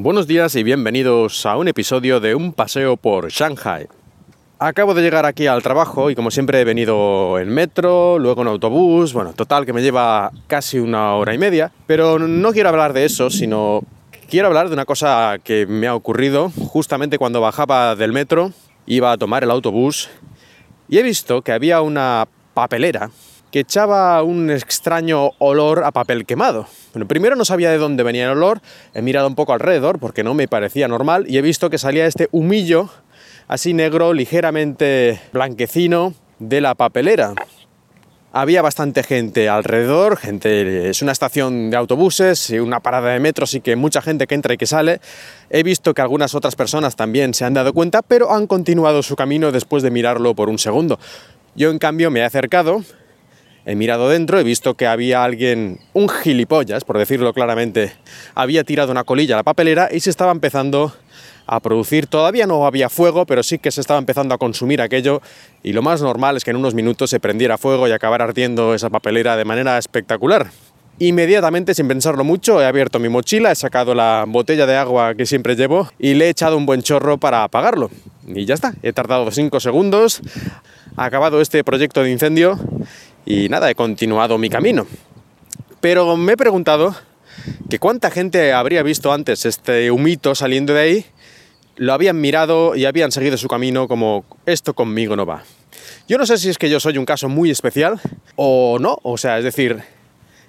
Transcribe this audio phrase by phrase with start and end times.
[0.00, 3.88] Buenos días y bienvenidos a un episodio de Un paseo por Shanghai.
[4.60, 8.46] Acabo de llegar aquí al trabajo y como siempre he venido en metro, luego en
[8.46, 12.92] autobús, bueno, total que me lleva casi una hora y media, pero no quiero hablar
[12.92, 13.82] de eso, sino
[14.30, 18.52] quiero hablar de una cosa que me ha ocurrido justamente cuando bajaba del metro,
[18.86, 20.08] iba a tomar el autobús
[20.88, 23.10] y he visto que había una papelera
[23.50, 26.66] que echaba un extraño olor a papel quemado.
[26.92, 28.60] Bueno, primero no sabía de dónde venía el olor,
[28.94, 32.06] he mirado un poco alrededor porque no me parecía normal y he visto que salía
[32.06, 32.90] este humillo
[33.48, 37.34] así negro, ligeramente blanquecino de la papelera.
[38.30, 43.44] Había bastante gente alrededor, gente, es una estación de autobuses y una parada de metro,
[43.44, 45.00] así que mucha gente que entra y que sale.
[45.48, 49.16] He visto que algunas otras personas también se han dado cuenta, pero han continuado su
[49.16, 51.00] camino después de mirarlo por un segundo.
[51.56, 52.84] Yo en cambio me he acercado,
[53.68, 57.92] he mirado dentro, he visto que había alguien, un gilipollas, por decirlo claramente,
[58.34, 60.94] había tirado una colilla a la papelera y se estaba empezando
[61.46, 62.06] a producir.
[62.06, 65.20] Todavía no había fuego, pero sí que se estaba empezando a consumir aquello
[65.62, 68.74] y lo más normal es que en unos minutos se prendiera fuego y acabara ardiendo
[68.74, 70.46] esa papelera de manera espectacular.
[70.98, 75.26] Inmediatamente, sin pensarlo mucho, he abierto mi mochila, he sacado la botella de agua que
[75.26, 77.90] siempre llevo y le he echado un buen chorro para apagarlo.
[78.26, 80.22] Y ya está, he tardado 5 segundos,
[80.96, 82.58] ha acabado este proyecto de incendio
[83.28, 84.86] y nada, he continuado mi camino.
[85.82, 86.96] Pero me he preguntado
[87.68, 91.06] que cuánta gente habría visto antes este humito saliendo de ahí
[91.76, 95.42] lo habían mirado y habían seguido su camino como esto conmigo no va.
[96.08, 98.00] Yo no sé si es que yo soy un caso muy especial
[98.36, 99.82] o no, o sea, es decir,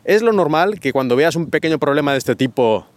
[0.05, 2.87] es lo normal que cuando veas un pequeño problema de este tipo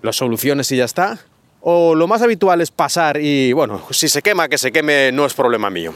[0.00, 1.18] lo soluciones y ya está,
[1.60, 5.26] o lo más habitual es pasar y bueno, si se quema, que se queme, no
[5.26, 5.92] es problema mío.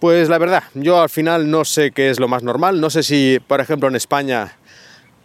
[0.00, 3.02] Pues la verdad, yo al final no sé qué es lo más normal, no sé
[3.02, 4.56] si, por ejemplo, en España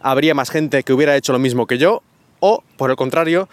[0.02, 2.02] habría más gente que hubiera hecho lo mismo que yo,
[2.40, 3.48] o, por el contrario,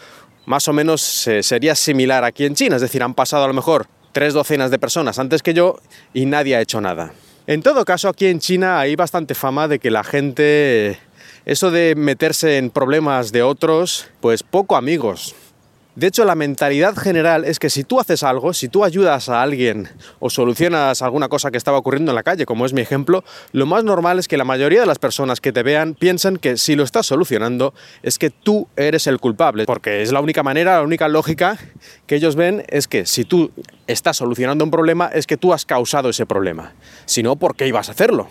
[0.45, 3.88] más o menos sería similar aquí en China, es decir, han pasado a lo mejor
[4.11, 5.79] tres docenas de personas antes que yo
[6.13, 7.13] y nadie ha hecho nada.
[7.47, 11.00] En todo caso, aquí en China hay bastante fama de que la gente,
[11.45, 15.35] eso de meterse en problemas de otros, pues poco amigos.
[15.96, 19.44] De hecho, la mentalidad general es que si tú haces algo, si tú ayudas a
[19.44, 19.88] alguien
[20.20, 23.68] o solucionas alguna cosa que estaba ocurriendo en la calle, como es mi ejemplo, lo
[23.68, 26.76] más normal es que la mayoría de las personas que te vean piensen que si
[26.76, 30.82] lo estás solucionando es que tú eres el culpable, porque es la única manera, la
[30.82, 31.59] única lógica
[32.08, 33.52] que ellos ven es que si tú
[33.86, 36.74] estás solucionando un problema es que tú has causado ese problema.
[37.06, 38.30] Si no, ¿por qué ibas a hacerlo?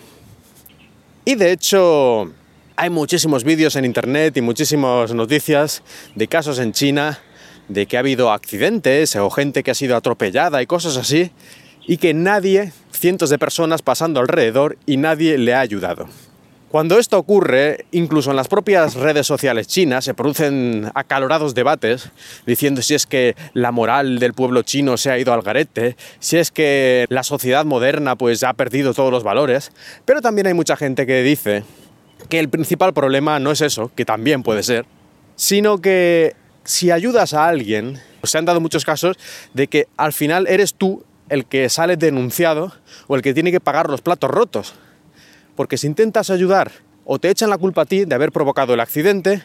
[1.23, 2.29] Y de hecho,
[2.75, 5.81] hay muchísimos vídeos en internet y muchísimas noticias
[6.15, 7.19] de casos en China
[7.67, 11.31] de que ha habido accidentes o gente que ha sido atropellada y cosas así,
[11.85, 16.07] y que nadie, cientos de personas pasando alrededor y nadie le ha ayudado.
[16.73, 22.09] Cuando esto ocurre, incluso en las propias redes sociales chinas se producen acalorados debates
[22.47, 26.37] diciendo si es que la moral del pueblo chino se ha ido al garete, si
[26.37, 29.71] es que la sociedad moderna pues ha perdido todos los valores,
[30.05, 31.63] pero también hay mucha gente que dice
[32.27, 34.87] que el principal problema no es eso, que también puede ser,
[35.35, 39.17] sino que si ayudas a alguien, se han dado muchos casos
[39.53, 42.73] de que al final eres tú el que sale denunciado
[43.07, 44.73] o el que tiene que pagar los platos rotos.
[45.55, 46.71] Porque si intentas ayudar
[47.05, 49.43] o te echan la culpa a ti de haber provocado el accidente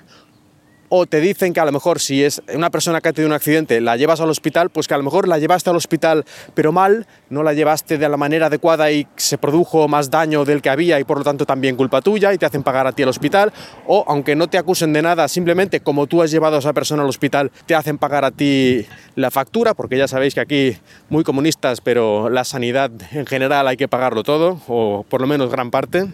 [0.89, 3.35] o te dicen que a lo mejor si es una persona que ha tenido un
[3.35, 6.73] accidente, la llevas al hospital, pues que a lo mejor la llevaste al hospital pero
[6.73, 10.71] mal, no la llevaste de la manera adecuada y se produjo más daño del que
[10.71, 13.09] había y por lo tanto también culpa tuya y te hacen pagar a ti al
[13.09, 13.53] hospital,
[13.87, 17.03] o aunque no te acusen de nada, simplemente como tú has llevado a esa persona
[17.03, 20.77] al hospital, te hacen pagar a ti la factura, porque ya sabéis que aquí
[21.09, 25.51] muy comunistas, pero la sanidad en general hay que pagarlo todo, o por lo menos
[25.51, 26.07] gran parte,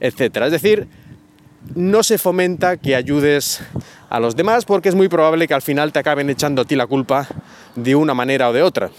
[0.00, 0.46] etcétera.
[0.46, 0.88] Es decir,
[1.74, 3.60] no se fomenta que ayudes
[4.08, 6.76] a los demás porque es muy probable que al final te acaben echando a ti
[6.76, 7.26] la culpa
[7.74, 8.90] de una manera o de otra.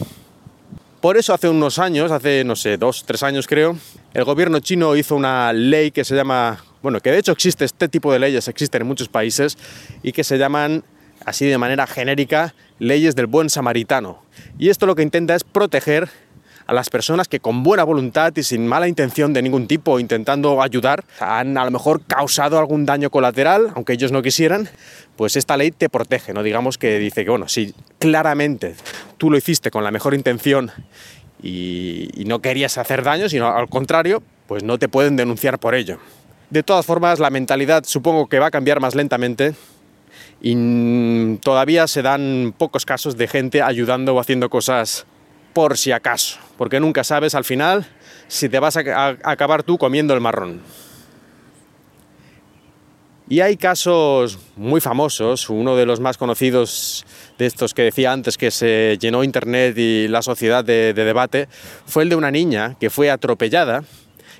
[1.02, 3.78] Por eso hace unos años, hace no sé, dos, tres años creo,
[4.14, 7.88] el gobierno chino hizo una ley que se llama, bueno, que de hecho existe, este
[7.88, 9.58] tipo de leyes existen en muchos países
[10.04, 10.84] y que se llaman,
[11.26, 14.22] así de manera genérica, leyes del buen samaritano.
[14.58, 16.10] Y esto lo que intenta es proteger
[16.70, 20.62] a las personas que con buena voluntad y sin mala intención de ningún tipo, intentando
[20.62, 24.70] ayudar, han a lo mejor causado algún daño colateral, aunque ellos no quisieran,
[25.16, 26.44] pues esta ley te protege, ¿no?
[26.44, 28.76] Digamos que dice que, bueno, si claramente
[29.18, 30.72] tú lo hiciste con la mejor intención
[31.42, 35.74] y, y no querías hacer daño, sino al contrario, pues no te pueden denunciar por
[35.74, 35.98] ello.
[36.52, 39.56] De todas formas, la mentalidad supongo que va a cambiar más lentamente
[40.40, 45.08] y todavía se dan pocos casos de gente ayudando o haciendo cosas
[45.60, 47.86] por si acaso, porque nunca sabes al final
[48.30, 50.62] si te vas a, acabar tú comiendo el marrón.
[53.28, 57.06] Y hay casos muy famosos, uno de los más conocidos
[57.38, 61.50] de estos que decía antes que se llenó Internet y la sociedad de, de debate,
[61.86, 63.84] fue el de una niña que fue atropellada,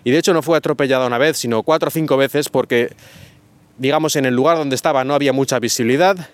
[0.06, 2.96] y de hecho no fue atropellada una vez, sino cuatro o cinco veces porque,
[3.78, 6.30] digamos, en el lugar donde estaba no había mucha visibilidad,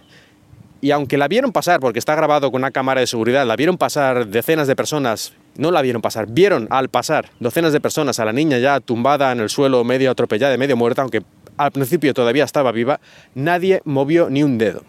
[0.85, 3.75] y aunque la vieron pasar, porque está grabado con una cámara de seguridad, la vieron
[3.75, 8.25] pasar decenas de personas, no la vieron pasar, vieron al pasar docenas de personas a
[8.25, 11.23] la niña ya tumbada en el suelo, medio atropellada, medio muerta, aunque
[11.57, 12.99] al principio todavía estaba viva,
[13.33, 14.83] nadie movió ni un dedo.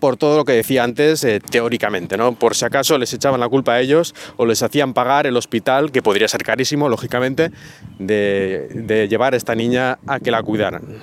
[0.00, 2.32] Por todo lo que decía antes, eh, teóricamente, ¿no?
[2.32, 5.92] Por si acaso les echaban la culpa a ellos o les hacían pagar el hospital,
[5.92, 7.50] que podría ser carísimo, lógicamente,
[7.98, 11.02] de, de llevar a esta niña a que la cuidaran.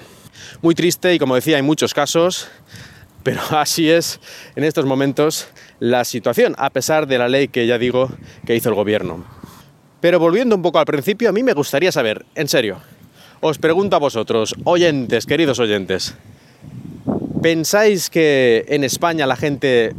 [0.63, 2.49] Muy triste y como decía, hay muchos casos,
[3.25, 4.21] pero así es
[4.55, 5.47] en estos momentos
[5.79, 8.09] la situación, a pesar de la ley que ya digo
[8.45, 9.25] que hizo el gobierno.
[9.99, 12.77] Pero volviendo un poco al principio, a mí me gustaría saber, en serio,
[13.41, 16.13] os pregunto a vosotros, oyentes, queridos oyentes,
[17.41, 19.93] ¿pensáis que en España la gente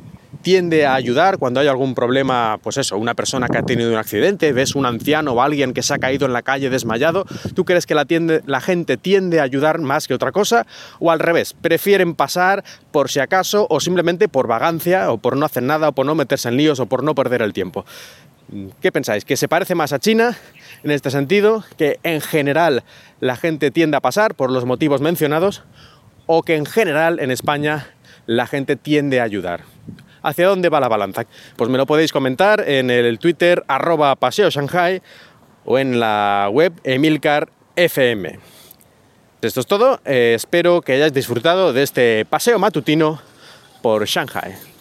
[0.47, 3.97] tiende a ayudar cuando hay algún problema, pues eso, una persona que ha tenido un
[3.97, 7.27] accidente, ves un anciano o alguien que se ha caído en la calle desmayado,
[7.57, 10.65] ¿tú crees que la, gente tiende a ayudar más que otra cosa?
[11.01, 12.63] ¿O al revés, prefieren pasar
[12.93, 16.15] por si acaso o simplemente por vagancia o por no hacer nada o por no
[16.15, 17.85] meterse en líos o por no perder el tiempo?
[18.81, 19.25] ¿Qué pensáis?
[19.25, 20.39] ¿Que se parece más a China
[20.85, 21.65] en este sentido?
[21.77, 22.85] ¿Que en general
[23.19, 25.65] la gente tiende a pasar por los motivos mencionados?
[26.27, 27.89] ¿O que en general en España
[28.27, 29.65] la gente tiende a ayudar?
[30.26, 31.25] ¿Hacia dónde va la balanza?
[31.55, 35.00] Pues me lo podéis comentar en el Twitter arroba paseo Shanghai
[35.64, 38.40] o en la web Emilcar FM.
[39.40, 43.20] Esto es todo, eh, espero que hayáis disfrutado de este paseo matutino
[43.82, 44.75] por Shanghai.